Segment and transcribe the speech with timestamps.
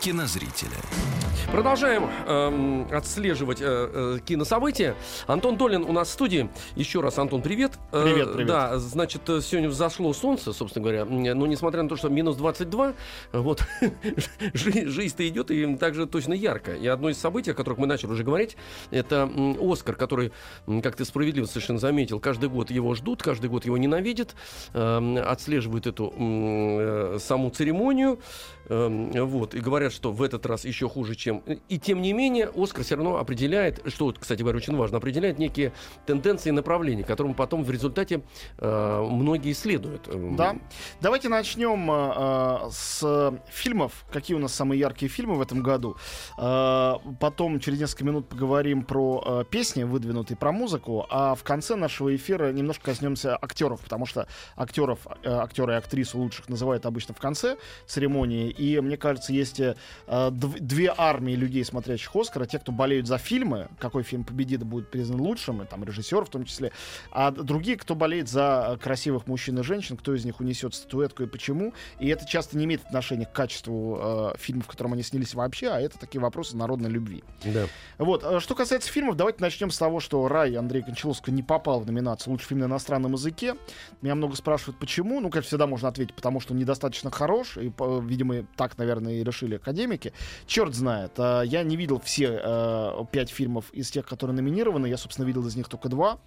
[0.00, 0.76] кинозрителя.
[1.50, 4.94] Продолжаем эм, отслеживать э, э, кинособытия.
[5.26, 6.50] Антон Долин у нас в студии.
[6.76, 7.78] Еще раз, Антон, привет.
[7.90, 8.48] Э, Привет, привет.
[8.48, 11.04] Да, значит, э, сегодня взошло солнце, собственно говоря.
[11.06, 12.92] Но несмотря на то, что минус 22,
[13.32, 13.62] вот,
[14.52, 16.74] жи- жизнь-то идет и также точно ярко.
[16.74, 18.58] И одно из событий, о которых мы начали уже говорить,
[18.90, 20.32] это Оскар, который,
[20.82, 24.34] как ты справедливо совершенно заметил, каждый год его ждут, каждый год его ненавидят,
[24.74, 28.18] эм, отслеживают эту э, саму церемонию.
[28.68, 31.42] Эм, Вот, и говорят, что в этот раз еще хуже, чем...
[31.68, 35.72] И тем не менее, Оскар все равно определяет, что, кстати говоря, очень важно, определяет некие
[36.06, 38.22] тенденции и направления, которым потом в результате
[38.58, 40.08] э, многие следуют.
[40.08, 40.56] Эм, Да.
[41.00, 44.04] Давайте начнем э, э, с фильмов.
[44.12, 45.96] Какие у нас самые яркие фильмы в этом году.
[46.38, 51.06] Э, потом через несколько минут поговорим про э, песни, выдвинутые про музыку.
[51.10, 56.18] А в конце нашего эфира немножко коснемся актеров, потому что актеров, э, актеры и актрису
[56.18, 58.54] лучших называют обычно в конце церемонии.
[58.58, 62.46] И мне кажется, есть э, дв- две армии людей, смотрящих Оскара.
[62.46, 66.28] Те, кто болеют за фильмы, какой фильм победит, будет признан лучшим, и там режиссер в
[66.28, 66.72] том числе.
[67.10, 71.22] А другие, кто болеет за э, красивых мужчин и женщин, кто из них унесет статуэтку
[71.22, 71.72] и почему.
[71.98, 75.68] И это часто не имеет отношения к качеству э, фильмов, в котором они снялись вообще,
[75.68, 77.22] а это такие вопросы народной любви.
[77.44, 77.66] Да.
[77.98, 81.80] Вот, э, что касается фильмов, давайте начнем с того, что Рай Андрея Кончаловского не попал
[81.80, 83.54] в номинацию «Лучший фильм на иностранном языке».
[84.02, 85.20] Меня много спрашивают, почему.
[85.20, 89.24] Ну, конечно, всегда можно ответить, потому что он недостаточно хорош, и, видимо, так, наверное, и
[89.24, 90.12] решили академики.
[90.46, 91.12] Черт знает.
[91.18, 94.86] э, Я не видел все э, пять фильмов из тех, которые номинированы.
[94.86, 96.18] Я, собственно, видел из них только два.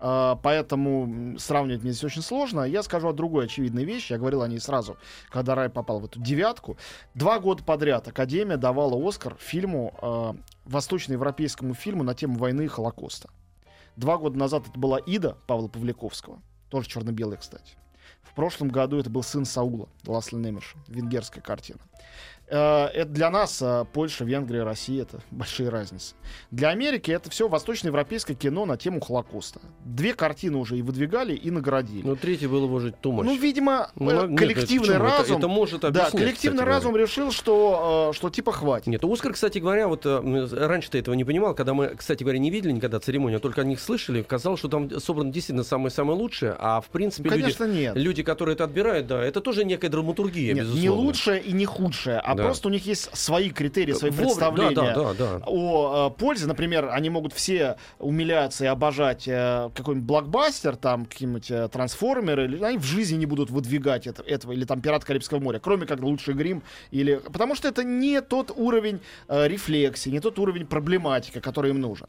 [0.00, 2.60] Uh, поэтому сравнивать мне здесь очень сложно.
[2.60, 4.12] Я скажу о другой очевидной вещи.
[4.12, 4.96] Я говорил о ней сразу,
[5.28, 6.76] когда Рай попал в эту девятку.
[7.14, 10.34] Два года подряд Академия давала Оскар фильму, э,
[10.66, 13.28] восточноевропейскому фильму на тему войны и Холокоста.
[13.96, 16.40] Два года назад это была Ида Павла Павликовского.
[16.70, 17.76] Тоже черно-белая, кстати.
[18.30, 21.80] В прошлом году это был сын Саула, Ласли Немеш, венгерская картина.
[22.50, 26.14] Э, Это для нас э, Польша, Венгрия, Россия это большие разницы.
[26.50, 29.60] Для Америки это все восточноевропейское кино на тему Холокоста.
[29.84, 32.06] Две картины уже и выдвигали, и наградили.
[32.06, 33.26] Ну, третий было уже тумач.
[33.26, 35.08] Ну, видимо, Ну, э, нет, коллективный это почему?
[35.08, 35.38] Это- разум.
[35.38, 37.04] Это, может да, объяснять, коллективный кстати разум говоря.
[37.04, 38.86] решил, что, э, что типа хватит.
[38.86, 42.50] Нет, Оскар, кстати говоря, вот раньше ты этого не понимал, когда мы, кстати говоря, не
[42.50, 46.56] видели никогда церемонию, а только о них слышали, казалось, что там собрано действительно самое-самое лучшее,
[46.58, 47.96] а в принципе Ну, люди, конечно, нет.
[47.96, 50.82] люди, которые это отбирают, да, это тоже некая драматургия, Нет, безусловно.
[50.82, 52.44] не лучшее и не худшее, а Да.
[52.44, 55.44] просто у них есть свои критерии, свои Вовремя- представления Да, да, да, да.
[55.46, 56.46] о э, пользе.
[56.46, 62.62] Например, они могут все умиляться и обожать э, какой-нибудь блокбастер, там какие-нибудь э, трансформеры, или
[62.64, 66.00] они в жизни не будут выдвигать это, этого, или там Пират Карибского моря, кроме как
[66.00, 71.40] лучший грим, или потому что это не тот уровень э, рефлексии, не тот уровень проблематики,
[71.40, 72.06] который им нужен.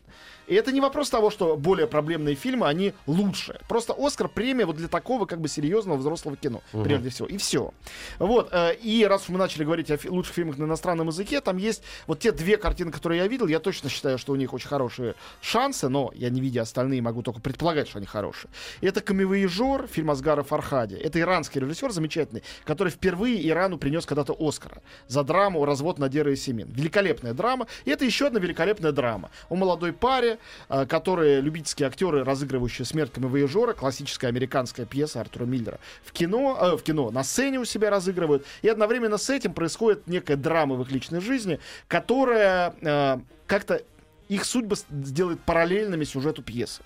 [0.48, 3.60] И это не вопрос того, что более проблемные фильмы, они лучше.
[3.68, 7.28] Просто Оскар премия вот для такого как бы серьезного взрослого кино, прежде всего.
[7.28, 7.72] И все.
[8.18, 8.50] Вот.
[8.52, 11.84] э, И раз мы начали говорить о фи- лучших фильмах на иностранном языке, там есть
[12.08, 13.48] вот те две картины, которые я видел.
[13.48, 17.22] Я точно считаю, что у них очень хорошие шансы, но я не видя остальные, могу
[17.22, 18.52] только предполагать, что они хорошие.
[18.82, 20.96] Это «Камевояжер», фильм Асгара Фархади.
[20.96, 26.36] Это иранский режиссер замечательный, который впервые Ирану принес когда-то Оскара за драму «Развод Надеры и
[26.36, 26.70] Семин».
[26.72, 27.68] Великолепная драма.
[27.86, 29.32] И это еще одна великолепная драма.
[29.50, 35.80] О молодой паре, э, которые любительские актеры, разыгрывающие смерть камевояжера, классическая американская пьеса Артура Миллера,
[36.04, 38.46] в кино, э, в кино на сцене у себя разыгрывают.
[38.62, 43.84] И одновременно с этим происходит некая драма в их личной жизни, которая э, как-то
[44.30, 46.82] их судьбы с- сделает параллельными сюжету пьесы.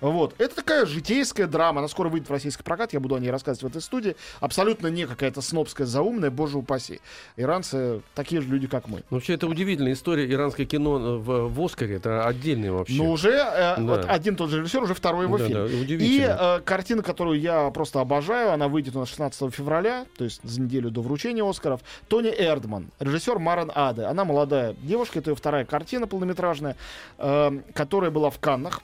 [0.00, 0.34] Вот.
[0.38, 1.80] Это такая житейская драма.
[1.80, 2.92] Она скоро выйдет в российский прокат.
[2.92, 4.14] Я буду о ней рассказывать в этой студии.
[4.40, 7.00] Абсолютно не какая-то снобская, заумная, боже упаси.
[7.36, 8.98] Иранцы такие же люди, как мы.
[9.10, 10.30] Ну, Вообще, это удивительная история.
[10.30, 12.94] Иранское кино э, в, в Оскаре, это отдельный вообще.
[12.96, 15.66] Но уже э, вот один тот же режиссер, уже второй его Да, фильм.
[15.66, 20.24] да, И э, картина, которую я просто обожаю, она выйдет у нас 16 февраля, то
[20.24, 21.80] есть за неделю до вручения Оскаров.
[22.08, 24.02] Тони Эрдман, режиссер Маран Аде.
[24.02, 26.76] Она молодая девушка, это ее вторая картина полнометражная,
[27.18, 28.80] э, которая была в Каннах.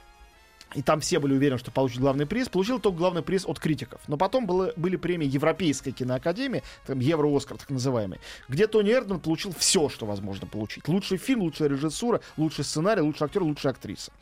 [0.75, 2.49] И там все были уверены, что получит главный приз.
[2.49, 4.01] Получил только главный приз от критиков.
[4.07, 9.53] Но потом было, были премии Европейской киноакадемии, там Евро-Оскар так называемый, где Тони Эрдман получил
[9.59, 10.87] все, что возможно получить.
[10.87, 14.13] Лучший фильм, лучшая режиссура, лучший сценарий, лучший актер, лучшая актриса.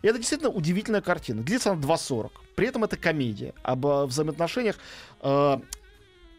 [0.00, 1.42] И это действительно удивительная картина.
[1.42, 2.30] Длится она 2.40.
[2.56, 4.76] При этом это комедия об э, взаимоотношениях
[5.20, 5.58] э,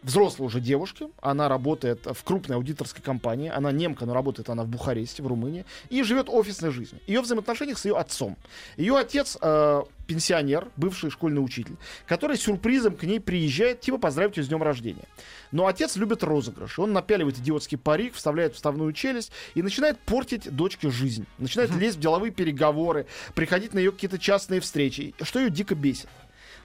[0.03, 1.07] взрослой уже девушки.
[1.21, 3.49] Она работает в крупной аудиторской компании.
[3.49, 5.65] Она немка, но работает она в Бухаресте, в Румынии.
[5.89, 7.01] И живет офисной жизнью.
[7.07, 8.37] Ее взаимоотношениях с ее отцом.
[8.77, 11.75] Ее отец э, пенсионер, бывший школьный учитель,
[12.07, 15.05] который сюрпризом к ней приезжает, типа поздравить ее с днем рождения.
[15.51, 16.79] Но отец любит розыгрыш.
[16.79, 21.25] Он напяливает идиотский парик, вставляет вставную челюсть и начинает портить дочке жизнь.
[21.37, 23.05] Начинает лезть в деловые переговоры,
[23.35, 26.09] приходить на ее какие-то частные встречи, что ее дико бесит.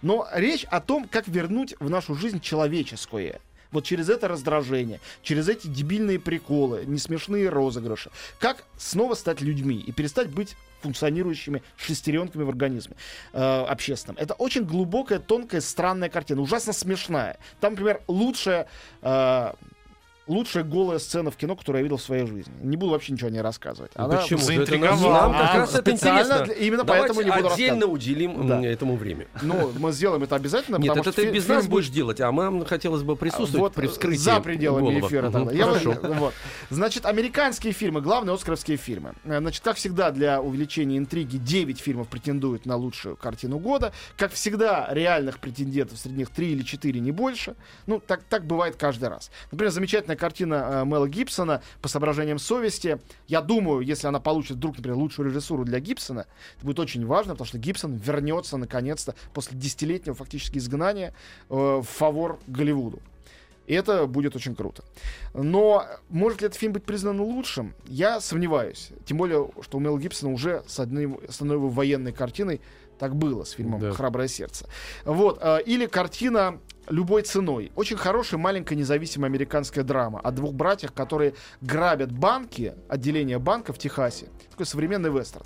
[0.05, 3.41] Но речь о том, как вернуть в нашу жизнь человеческое.
[3.73, 8.11] Вот через это раздражение, через эти дебильные приколы, несмешные розыгрыши.
[8.39, 12.95] Как снова стать людьми и перестать быть функционирующими шестеренками в организме
[13.33, 14.19] э, общественном.
[14.19, 17.39] Это очень глубокая, тонкая, странная картина, ужасно смешная.
[17.61, 18.69] Там, например, лучшая
[19.01, 19.53] э,
[20.27, 22.53] лучшая голая сцена в кино, которую я видел в своей жизни.
[22.63, 23.93] Не буду вообще ничего о ней рассказывать.
[23.95, 24.41] Она Почему?
[24.41, 25.13] заинтриговала.
[25.13, 26.45] Нам как А, раз это интересно.
[26.45, 28.63] для- именно Давайте поэтому не буду отдельно уделим Да.
[28.65, 29.27] этому время.
[29.43, 32.65] Ну, мы сделаем это обязательно, Нет, это ты фи- без нас будешь делать, а нам
[32.65, 35.07] хотелось бы присутствовать вот при вскрытии за пределами голова.
[35.09, 35.53] эфира тогда.
[35.53, 35.93] Я Хорошо.
[36.03, 36.35] вот- вот.
[36.71, 39.13] Значит, американские фильмы, главные оскаровские фильмы.
[39.25, 43.93] Э, Значит, как всегда, для увеличения интриги 9 фильмов претендуют на лучшую картину года.
[44.17, 47.55] Как всегда, реальных претендентов среди них 3 или 4, не больше.
[47.87, 49.31] Ну, так, так бывает каждый раз.
[49.53, 52.99] Например, замечательная картина э, Мела Гибсона по соображениям совести.
[53.27, 56.27] Я думаю, если она получит вдруг, например, лучшую режиссуру для Гибсона,
[56.57, 61.15] это будет очень важно, потому что Гибсон вернется наконец-то после десятилетнего фактически изгнания
[61.51, 63.01] э, в фавор Голливуду.
[63.67, 64.85] И это будет очень круто.
[65.33, 67.75] Но может ли этот фильм быть признан лучшим?
[67.87, 68.91] Я сомневаюсь.
[69.07, 72.61] Тем более, что у Мела Гибсона уже с, одной, с одной военной картиной
[72.99, 73.93] так было с фильмом Да.
[73.93, 74.67] «Храброе сердце».
[75.05, 75.39] Вот.
[75.43, 77.73] э, Или картина любой ценой.
[77.75, 83.79] Очень хорошая маленькая независимая американская драма о двух братьях, которые грабят банки, отделение банка в
[83.79, 84.27] Техасе.
[84.51, 85.45] Такой современный вестерн,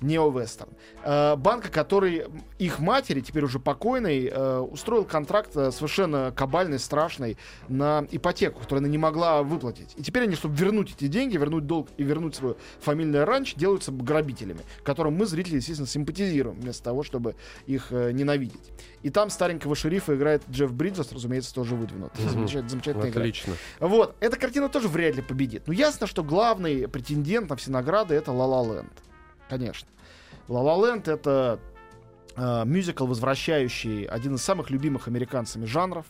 [0.00, 0.70] нео-вестерн.
[1.04, 2.26] Э, банка, который
[2.58, 7.36] их матери, теперь уже покойной, э, устроил контракт э, совершенно кабальный, страшный
[7.68, 9.94] на ипотеку, которую она не могла выплатить.
[9.96, 13.92] И теперь они, чтобы вернуть эти деньги, вернуть долг и вернуть свое фамильное ранч, делаются
[13.92, 17.34] грабителями, которым мы, зрители, естественно, симпатизируем, вместо того, чтобы
[17.66, 18.72] их э, ненавидеть.
[19.02, 22.10] И там старенького шерифа играет Джефф Бриджес, разумеется, тоже выдвинут.
[22.16, 23.20] Замечательная, замечательная игра.
[23.20, 23.52] Отлично.
[23.80, 25.66] Вот, эта картина тоже вряд ли победит.
[25.66, 28.92] Но ясно, что главный претендент на все награды это La La Land.
[29.50, 29.86] Конечно.
[30.48, 31.60] La La Land это
[32.34, 36.06] э, мюзикл, возвращающий один из самых любимых американцами жанров.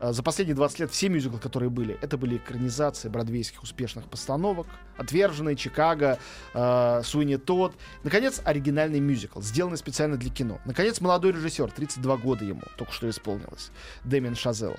[0.00, 4.66] Э, За последние 20 лет все мюзиклы, которые были, это были экранизации бродвейских успешных постановок.
[4.96, 6.18] «Отверженные», «Чикаго»,
[6.54, 7.74] э, «Суини Тодд».
[8.02, 10.58] Наконец, оригинальный мюзикл, сделанный специально для кино.
[10.64, 13.70] Наконец, молодой режиссер, 32 года ему, только что исполнилось,
[14.04, 14.76] Дэмин Шазел.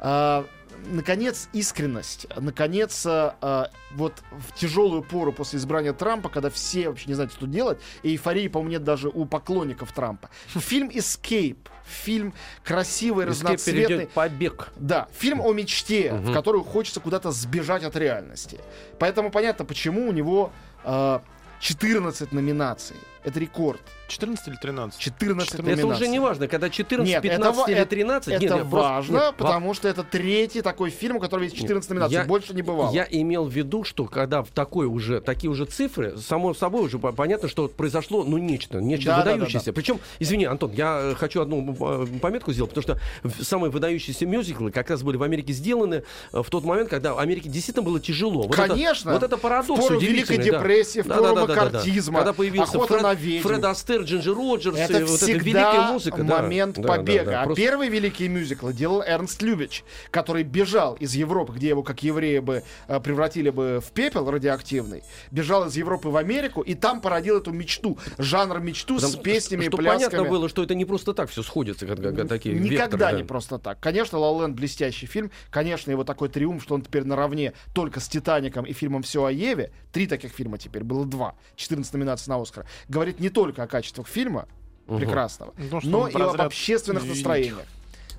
[0.00, 0.44] А,
[0.86, 2.26] наконец, искренность.
[2.36, 7.32] Наконец, а, а, вот в тяжелую пору после избрания Трампа, когда все вообще не знают,
[7.32, 10.30] что делать, и эйфории, по-моему, нет даже у поклонников Трампа.
[10.48, 12.32] Фильм «Escape», фильм
[12.64, 14.06] красивый, Эскейп разноцветный.
[14.06, 14.72] побег.
[14.76, 18.60] Да, фильм о мечте, в которую хочется куда-то сбежать от реальности.
[18.98, 20.52] Поэтому понятно, почему у него
[20.84, 21.22] а,
[21.60, 22.96] 14 номинаций.
[23.24, 23.80] Это рекорд.
[24.06, 25.00] 14 или 13?
[25.00, 25.90] 14 Это номинаций.
[25.92, 28.34] уже не важно, когда 14, Нет, 15 это, или это- 13.
[28.34, 31.56] Это Нет, нет, просто- важно, нет, потому что это третий такой фильм, у которого есть
[31.56, 32.18] 14 номинаций.
[32.18, 32.92] Я- Больше не бывало.
[32.92, 36.98] Я имел в виду, что когда в такой уже, такие уже цифры, само собой уже
[36.98, 39.72] по- понятно, что произошло, ну, нечто, нечто Да, да, да, выдающееся.
[39.72, 41.74] Причем, извини, Антон, я э, хочу одну
[42.20, 46.02] пометку сделать, потому что в- самые выдающиеся мюзиклы как раз были в Америке сделаны
[46.34, 48.42] э, в тот момент, когда Америке действительно было тяжело.
[48.42, 49.14] Вот это- Конечно.
[49.14, 50.58] вот это парадокс В пору удивительный, Великой да.
[50.58, 51.76] депрессии, в Да, пору да, да, да, да.
[51.78, 53.42] маккартизма, Когда появился охота Фред, на ведьм.
[53.48, 56.22] Фред Астер, Джинджер Роджерс, Это и вот эта всегда великая музыка.
[56.22, 56.42] да.
[56.42, 57.24] момент Да, да, побега.
[57.30, 61.82] да, А просто- первый великий мюзикл делал Эрнст Любич, который бежал из Европы, где его
[61.82, 66.74] как еврея бы э, превратили бы в пепел радиоактивный, бежал из Европы в Америку и
[66.74, 70.10] там породил эту мечту, жанр мечту с Потому песнями и что плясками.
[70.10, 73.12] понятно было, что это не просто так все сходится, как- как такие Никогда векторы, да.
[73.12, 73.80] не просто так.
[73.80, 75.30] Конечно, Land блестящий фильм.
[75.50, 79.30] Конечно, его такой триумф, что он теперь наравне только с «Титаником» и фильмом «Все о
[79.30, 79.70] Еве».
[79.92, 81.33] Три таких фильма теперь, было два.
[81.56, 82.66] 14 номинаций на «Оскар».
[82.88, 84.46] Говорит не только о качествах фильма,
[84.86, 84.98] Мгм.
[84.98, 87.24] прекрасного, Ну, но и об общественных великих.
[87.24, 87.66] настроениях.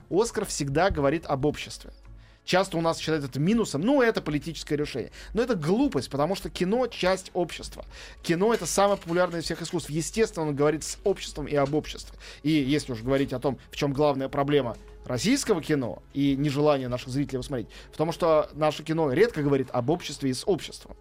[0.10, 1.92] Оскар всегда говорит об обществе.
[2.44, 5.12] Часто у нас считают это минусом, ну, это политическое решение.
[5.34, 7.86] Но это глупость, потому что кино— часть общества.
[8.22, 9.90] Кино— это самое популярное из всех искусств.
[9.90, 12.16] Естественно, он говорит с обществом и об обществе.
[12.44, 17.10] И если уж говорить о том, в чем главная проблема российского кино и нежелание наших
[17.10, 20.96] зрителей его смотреть, потому что наше кино редко говорит об обществе и с обществом.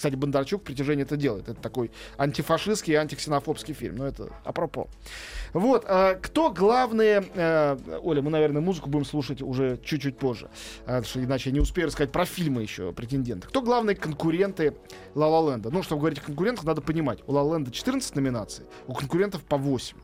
[0.00, 1.50] Кстати, Бондарчук «Притяжение» это делает.
[1.50, 3.96] Это такой антифашистский и антиксенофобский фильм.
[3.96, 4.88] Но это апропо.
[5.52, 5.84] Вот.
[5.86, 7.22] э, кто главные...
[7.34, 10.48] э, Оля, мы, наверное, музыку будем слушать уже чуть-чуть позже.
[10.86, 13.46] э, что иначе я не успею рассказать про фильмы еще претенденты.
[13.48, 14.72] Кто главные конкуренты
[15.14, 15.70] Ла Ла Ленда?
[15.70, 17.18] Ну, чтобы говорить о конкурентах, надо понимать.
[17.26, 19.98] У Ла Ленда 14 номинаций, у конкурентов по 8.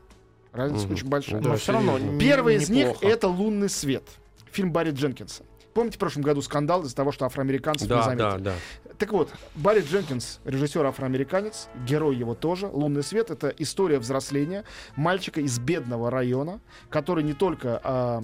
[0.51, 0.93] Разница Мгм.
[0.93, 1.41] очень большая.
[1.41, 3.07] Да, Но все равно Первый из них неплохо.
[3.07, 4.03] это «Лунный свет».
[4.51, 5.43] Фильм Барри Дженкинса.
[5.77, 8.23] Помните в прошлом году скандал из-за того, что афроамериканцев не Да, заметили?
[8.23, 8.53] да, да.
[8.97, 12.65] Так вот, Барри Дженкинс, режиссер афроамериканец, герой его тоже.
[12.65, 14.63] «Лунный свет»— это история взросления
[14.95, 18.23] мальчика из бедного района, который не только а,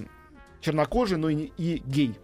[0.62, 2.18] чернокожий, но и, и гей.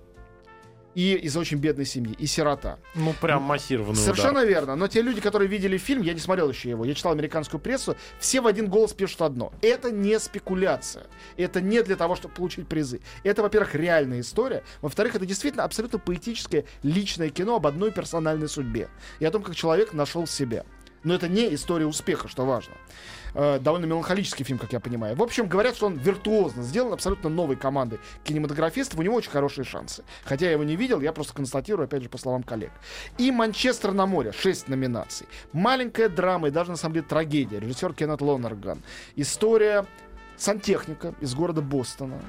[0.95, 2.79] И из очень бедной семьи, и сирота.
[2.95, 4.49] Ну, прям массированный Совершенно удар.
[4.49, 4.77] верно.
[4.77, 7.97] Но те люди, которые видели фильм, я не смотрел еще его, я читал американскую прессу,
[8.19, 9.53] все в один голос пишут одно.
[9.63, 11.07] Это не спекуляция.
[11.37, 13.01] Это не для того, чтобы получить призы.
[13.23, 14.65] Это, во-первых, реальная история.
[14.83, 18.89] Во-вторых, это действительно абсолютно поэтическое личное кино об одной персональной судьбе.
[19.21, 20.65] И о том, как человек нашел себя.
[21.03, 22.75] Но это не история успеха, что важно.
[23.35, 25.17] Э, довольно меланхолический фильм, как я понимаю.
[25.17, 28.99] В общем, говорят, что он виртуозно сделан абсолютно новой командой кинематографистов.
[28.99, 30.05] У него очень хорошие шансы.
[30.25, 32.73] Хотя я его не видел, я просто констатирую, опять же, по словам коллег.
[33.19, 34.33] И «Манчестер на море».
[34.33, 35.27] Шесть номинаций.
[35.53, 37.61] Маленькая драма и даже, на самом деле, трагедия.
[37.61, 38.83] Режиссер Кеннет Лонерган.
[39.17, 39.87] История
[40.37, 42.21] сантехника из города Бостона.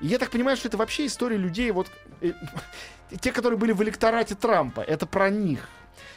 [0.00, 2.32] И я так понимаю, что это вообще история людей, вот э,
[3.20, 4.80] те, которые были в электорате Трампа.
[4.80, 5.68] Это про них.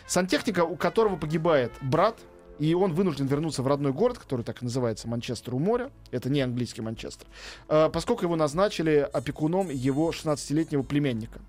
[0.07, 2.17] Сантехника, у которого погибает брат,
[2.59, 5.91] и он вынужден вернуться в родной город, который так и называется Манчестер у моря.
[6.11, 7.27] Это не английский Манчестер.
[7.69, 11.39] э, Поскольку его назначили опекуном его 16-летнего племянника.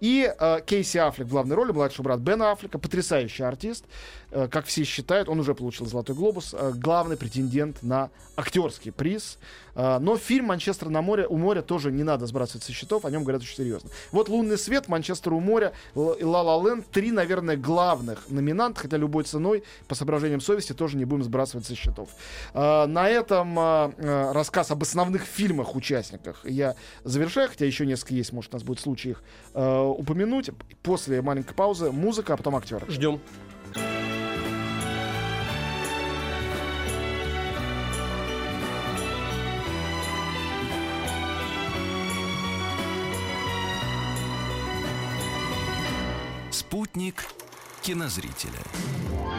[0.00, 3.86] И э, Кейси Аффлек в главной роли, младший брат Бена Аффлека, потрясающий артист.
[4.36, 9.38] Э, как все считают, он уже получил «Золотой глобус», э, главный претендент на актерский приз.
[9.74, 13.10] Э, но фильм «Манчестер на море» у моря тоже не надо сбрасывать со счетов, о
[13.10, 13.88] нем говорят очень серьезно.
[14.12, 18.98] Вот «Лунный свет», «Манчестер у моря» и «Ла Ла Ленд»— три, наверное, главных номинанта, хотя
[18.98, 22.10] любой ценой, по соображениям совести, тоже не будем сбрасывать со счетов.
[22.52, 23.58] На этом
[23.98, 29.10] рассказ об основных фильмах-участниках я завершаю, хотя еще несколько есть, может, у нас будет случай
[29.10, 29.22] их
[29.54, 30.50] упомянуть.
[30.82, 32.84] После маленькой паузы музыка, а потом актеры.
[32.90, 33.20] Ждем.
[46.96, 47.26] Спутник
[47.82, 48.58] кинозрителя.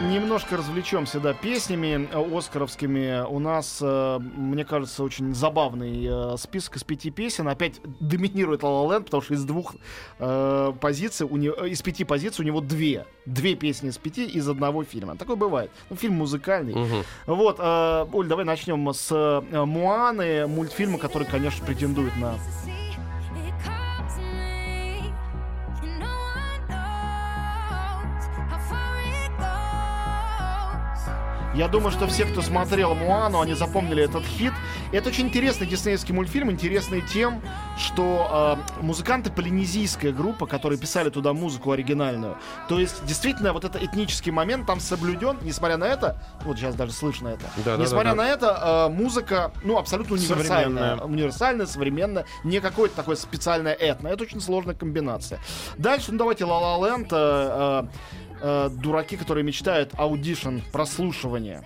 [0.08, 3.26] Немножко развлечемся, да, песнями э, оскаровскими.
[3.28, 7.48] У нас, э, мне кажется, очень забавный э, список из пяти песен.
[7.48, 9.74] Опять доминирует La La Land, потому что из двух
[10.20, 13.06] э, позиций, у него, из пяти позиций у него две.
[13.26, 15.16] Две песни из пяти из одного фильма.
[15.16, 15.72] Такое бывает.
[15.90, 16.76] Ну, фильм музыкальный.
[16.76, 17.02] Мгм.
[17.26, 22.38] Вот, э, Оль, давай начнем с Муаны, мультфильма, который, конечно, претендует на
[31.58, 34.52] Я думаю, что все, кто смотрел Муану, они запомнили этот хит.
[34.92, 37.42] Это очень интересный диснеевский мультфильм, интересный тем,
[37.76, 42.36] что э, музыканты полинезийская группа, которые писали туда музыку оригинальную.
[42.68, 46.92] То есть, действительно, вот этот этнический момент там соблюден, несмотря на это, вот сейчас даже
[46.92, 48.22] слышно это, Да, да, несмотря да, да.
[48.22, 50.44] на это, э, музыка, ну, абсолютно универсальная.
[50.44, 50.96] Современная.
[51.06, 54.06] Универсальная, современная, не какое-то такое специальное этно.
[54.06, 55.40] Это очень сложная комбинация.
[55.76, 61.62] Дальше, ну, давайте La La Land, э, э, э, дураки, которые мечтают audition, прослушивание.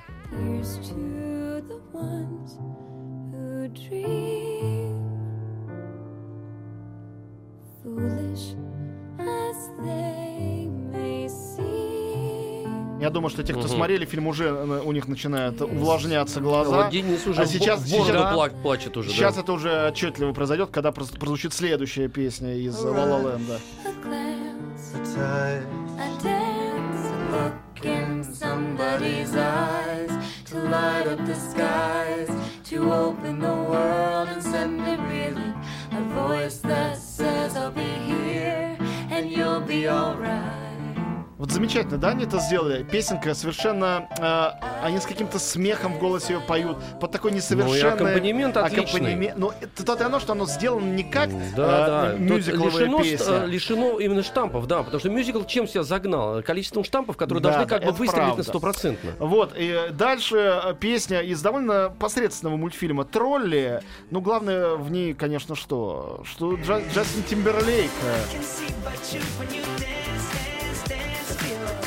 [13.00, 13.68] Я думаю, что те, кто Мгм.
[13.70, 16.70] смотрели фильм, уже э, у них начинают увлажняться глаза.
[16.84, 19.10] Вот Денис уже А сейчас- сейчас- пла- плачет уже.
[19.10, 19.40] Сейчас да.
[19.40, 23.58] это уже отчетливо произойдет, когда прозвучит следующая песня из La La Land.
[28.62, 30.10] Somebody's eyes
[30.44, 32.30] to light up the skies,
[32.62, 35.54] to open the world and send it reeling.
[35.90, 38.76] A voice that says, I'll be here
[39.10, 40.51] and you'll be alright.
[41.52, 42.82] Замечательно, да, они это сделали?
[42.82, 44.08] Песенка совершенно...
[44.18, 46.78] э, они с каким-то смехом в голосе ее поют.
[46.98, 47.80] Под такой несовершенный...
[47.90, 49.00] Ну аккомпанемент отличный.
[49.14, 52.14] аккомпанеме- Ну, это то и оно, что оно сделано не как Да, э, да.
[52.18, 53.26] Мюзикловая лишено, песня.
[53.34, 56.42] э, лишено именно штампов, да, потому что мюзикл чем себя загнал?
[56.42, 58.42] Количеством штампов, которые Да, должны как бы выстрелить на правда.
[58.44, 59.10] стопроцентно.
[59.18, 63.82] Вот, и дальше э, песня из довольно посредственного мультфильма «Тролли».
[64.10, 66.22] Ну, главное в ней, конечно, что?
[66.24, 67.90] Что Джа- Джастин Тимберлейк.
[71.44, 71.82] Э,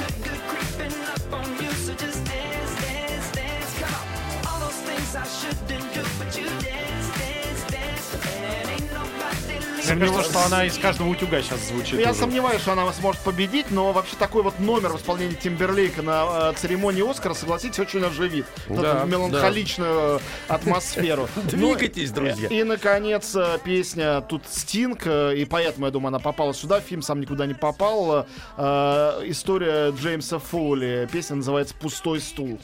[9.89, 11.99] Мне кажется, что она из каждого утюга сейчас звучит.
[11.99, 12.19] Я уже.
[12.19, 16.53] сомневаюсь, что она сможет победить, но вообще такой вот номер в исполнении Тимберлейка на э,
[16.57, 18.45] церемонии Оскара, согласитесь, очень оживит.
[18.69, 21.27] Да, эту меланхоличную атмосферу.
[21.55, 22.47] Ну, Двигайтесь, друзья.
[22.49, 26.81] И, наконец, э, песня тут Стинг, э, и поэтому, я думаю, она попала сюда.
[26.81, 28.25] Фильм сам никуда не попал.
[28.57, 31.07] Э, История Джеймса Фоули.
[31.11, 32.59] Песня называется «Пустой стул».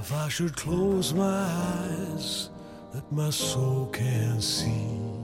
[0.00, 2.50] If I should close my eyes,
[2.92, 5.17] that my soul can see,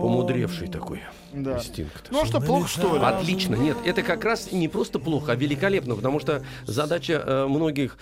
[0.00, 1.02] Помудревший такой.
[1.32, 1.58] Да.
[1.58, 2.10] Стинг-то.
[2.12, 3.02] Ну а что, плохо что ли?
[3.02, 3.54] Отлично.
[3.54, 7.98] Нет, это как раз не просто плохо, а великолепно, потому что задача э, многих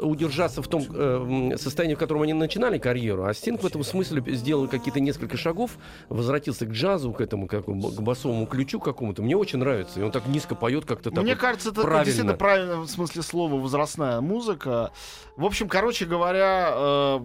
[0.00, 4.22] удержаться в том э, состоянии, в котором они начинали карьеру, а Стинг в этом смысле
[4.34, 5.72] сделал какие-то несколько шагов,
[6.08, 9.22] возвратился к джазу, к этому как, бы, к басовому ключу какому-то.
[9.22, 12.04] Мне очень нравится, и он так низко поет как-то так Мне вот кажется, это правильно.
[12.04, 14.92] действительно правильно в смысле слова возрастная музыка.
[15.36, 17.20] В общем, короче говоря, э,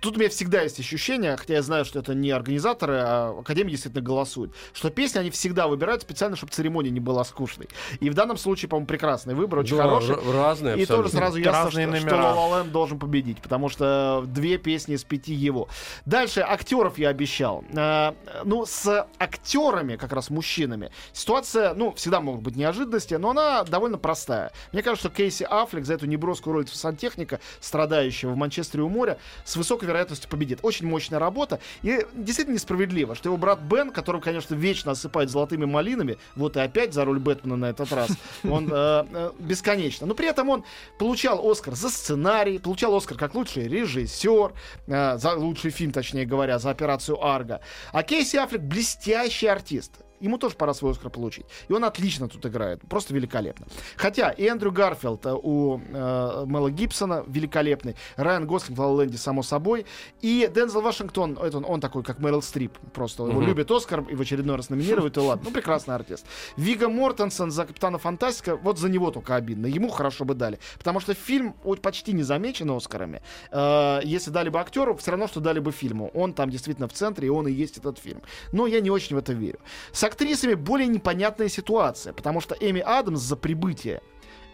[0.00, 3.70] тут у меня всегда есть ощущение, хотя я знаю, что это не организаторы, а Академия
[3.72, 4.04] действительно
[4.38, 7.68] голосуют, что песни они всегда выбирают специально, чтобы церемония не была скучной.
[8.00, 10.16] И в данном случае, по-моему, прекрасный выбор, очень Да, хороший.
[10.32, 10.96] разные И абсолютно.
[10.96, 12.22] тоже сразу ясно, Разные что, что номера.
[12.34, 15.68] La La должен победить, потому что две песни из пяти его.
[16.04, 17.64] Дальше актеров я обещал.
[17.76, 18.14] А,
[18.44, 23.98] ну, с актерами, как раз мужчинами, ситуация, ну, всегда могут быть неожиданности, но она довольно
[23.98, 24.52] простая.
[24.72, 29.18] Мне кажется, что Кейси Аффлек за эту неброскую роль сантехника, страдающего в Манчестере у моря,
[29.44, 30.60] с высокой вероятностью победит.
[30.62, 31.60] Очень мощная работа.
[31.82, 36.60] И действительно несправедливо, что его брат Бен, которого, конечно, вечно осыпает золотыми малинами, вот и
[36.60, 38.10] опять за роль Бэтмена на этот раз,
[38.44, 40.06] он э, э, бесконечно.
[40.06, 40.64] Но при этом он
[40.98, 44.52] получал Оскар за сценарий, получал Оскар как лучший режиссер,
[44.86, 47.60] э, за лучший фильм, точнее говоря, за операцию Арго.
[47.92, 49.92] А Кейси Аффлек блестящий артист.
[50.20, 51.46] Ему тоже пора свой Оскар получить.
[51.68, 52.80] И он отлично тут играет.
[52.88, 53.66] Просто великолепно.
[53.96, 57.96] Хотя и Эндрю Гарфилд э, у э, Мела Гибсона великолепный.
[58.16, 59.86] Райан Гослинг в «Ла Ла Ленде», само собой.
[60.20, 62.76] И Дензел Вашингтон, это он, он такой, как Мэрил Стрип.
[62.92, 63.46] Просто его Мгм.
[63.48, 65.44] любит Оскар и в очередной раз номинирует, и ладно.
[65.46, 66.26] Ну, прекрасный артист.
[66.56, 69.66] Вигго Мортенсен за Капитана Фантастика, вот за него только обидно.
[69.66, 70.58] Ему хорошо бы дали.
[70.78, 73.22] Потому что фильм почти не замечен Оскарами.
[73.50, 76.10] Э, если дали бы актеру, все равно, что дали бы фильму.
[76.14, 78.22] Он там действительно в центре, и он и есть этот фильм.
[78.52, 79.58] Но я не очень в это верю.
[79.92, 84.02] С актрисами более непонятная ситуация, потому что Эми Адамс за прибытие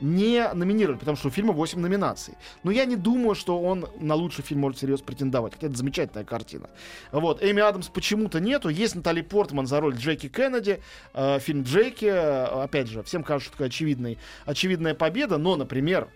[0.01, 2.35] не номинировали, потому что у фильма 8 номинаций.
[2.63, 5.55] Но я не думаю, что он на лучший фильм может серьезно претендовать.
[5.55, 6.69] Хотя это замечательная картина.
[7.13, 7.43] Вот.
[7.43, 8.69] Эми Адамс почему-то нету.
[8.69, 10.83] Есть Натали Портман за роль Джеки Кеннеди.
[11.15, 15.39] Э, фильм Джеки, опять же, всем кажется, что такая очевидный, очевидная победа.
[15.39, 16.09] Но, например,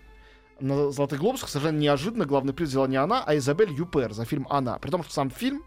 [0.59, 4.45] на «Золотых глобусах» совершенно неожиданно главный приз взяла не она, а Изабель Юпер за фильм
[4.49, 4.77] «Она».
[4.77, 5.63] При том, что сам фильм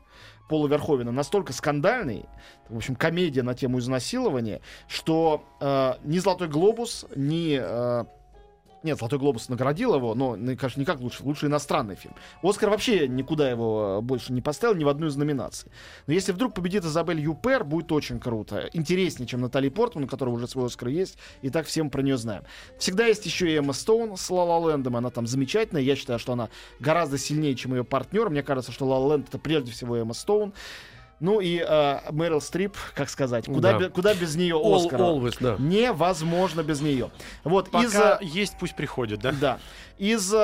[0.52, 2.26] Пола Верховена настолько скандальный,
[2.68, 7.58] в общем, комедия на тему изнасилования, что э, ни «Золотой глобус», ни...
[7.58, 8.04] э,
[8.82, 12.14] нет, «Золотой глобус» наградил его, но, ну, конечно, не как лучше, лучше иностранный фильм.
[12.42, 15.70] Оскар вообще никуда его э, больше не поставил, ни в одну из номинаций.
[16.06, 18.68] Но если вдруг победит Изабель Юпер, будет очень круто.
[18.72, 22.16] Интереснее, чем Натали Портман, у которой уже свой Оскар есть, и так всем про нее
[22.16, 22.42] знаем.
[22.78, 25.82] Всегда есть еще и Эмма Стоун с «Ла Ла Лэндом», она там замечательная.
[25.82, 26.48] Я считаю, что она
[26.80, 28.30] гораздо сильнее, чем ее партнер.
[28.30, 30.52] Мне кажется, что «Ла Ла Ленд»— это прежде всего Эмма Стоун.
[31.20, 33.78] Ну и э, Мэрил Стрип, как сказать, куда, Да.
[33.78, 35.02] бе- куда без нее All- Оскара?
[35.02, 35.56] always, да.
[35.58, 37.10] Невозможно без нее.
[37.44, 38.18] Вот Пока из-за...
[38.22, 39.32] есть, пусть приходит, да?
[39.40, 39.58] Да.
[39.98, 40.40] Из э, э,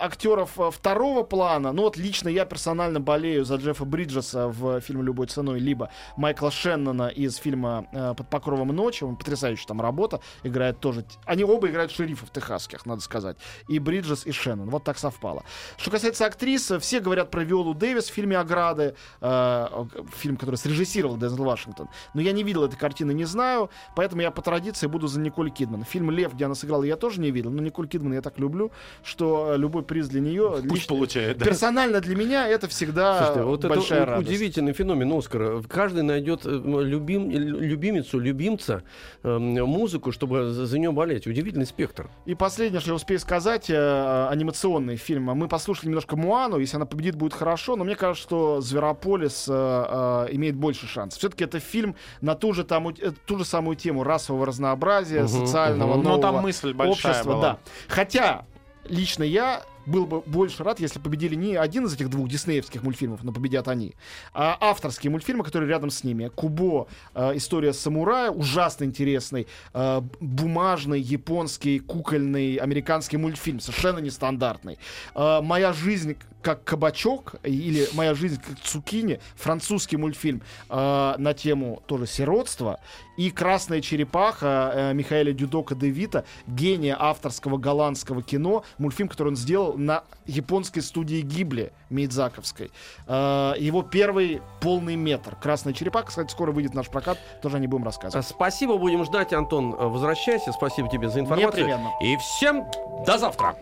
[0.00, 5.04] актеров э, второго плана, ну вот лично я персонально болею за Джеффа Бриджеса в фильме
[5.04, 9.04] «Любой ценой», либо Майкла Шеннона из фильма э, «Под покровом ночи».
[9.04, 11.04] Он потрясающая там работа, играет тоже.
[11.26, 13.36] Они оба играют шерифов техасских, надо сказать.
[13.68, 14.68] И Бриджес, и Шеннон.
[14.70, 15.44] Вот так совпало.
[15.76, 19.66] Что касается актрис, э, все говорят про Виолу Дэвис в фильме «Ограды», э,
[20.14, 21.88] фильм, который срежиссировал Дензел Вашингтон.
[22.14, 25.50] Но я не видел этой картины, не знаю, поэтому я по традиции буду за Николь
[25.50, 25.84] Кидман.
[25.84, 28.70] Фильм «Лев», где она сыграла, я тоже не видел, но Николь Кидман я так люблю,
[29.02, 30.56] что э, любой приз для нее...
[30.62, 31.44] Пусть лично- получает, да.
[31.44, 34.28] Персонально для меня это всегда Слушайте, вот большая это радость.
[34.30, 35.62] удивительный феномен Оскара.
[35.62, 38.82] Каждый найдет э, любим, любимицу, любимца,
[39.22, 41.26] э, музыку, чтобы за, за нее болеть.
[41.26, 42.10] Удивительный спектр.
[42.26, 45.24] И последнее, что я успею сказать, э, анимационный фильм.
[45.24, 49.52] Мы послушали немножко Муану, если она победит, будет хорошо, но мне кажется, что Зверополис э,
[49.88, 51.18] э, имеет больше шансов.
[51.18, 55.28] Все-таки это фильм на ту же, там, э, ту же самую тему расового разнообразия, Мгм,
[55.28, 55.96] социального.
[55.96, 57.32] Но нового там мысль большая общества.
[57.32, 57.42] была.
[57.42, 57.58] Да.
[57.88, 58.44] Хотя
[58.84, 63.24] лично я был бы больше рад, если победили не один из этих двух диснеевских мультфильмов,
[63.24, 63.94] но победят они,
[64.32, 66.30] а авторские мультфильмы, которые рядом с ними.
[66.34, 74.78] Кубо, э, история самурая, ужасно интересный, э, бумажный, японский, кукольный, американский мультфильм, совершенно нестандартный.
[75.14, 82.06] Э, Моя жизнь как кабачок или Моя жизнь как цукини, французский мультфильм на тему тоже
[82.06, 82.78] сиротства
[83.16, 89.76] и Красная черепаха Михаэля Дюдока де Вита, гения авторского голландского кино, мультфильм, который он сделал
[89.78, 92.70] на японской студии Гибли Мидзаковской.
[93.06, 95.36] Э, его первый полный метр.
[95.36, 98.26] Красная черепаха, кстати, скоро выйдет наш прокат, тоже о ней будем рассказывать.
[98.26, 99.74] Спасибо, будем ждать, Антон.
[99.74, 100.52] Э, Возвращайся.
[100.52, 101.66] Спасибо тебе за информацию.
[101.66, 101.90] Непременно.
[102.02, 102.66] И всем
[103.06, 103.56] до завтра.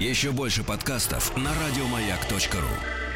[0.00, 3.11] Еще больше подкастов на радиомаяк.ру.